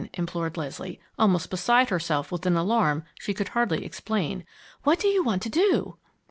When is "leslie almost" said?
0.57-1.51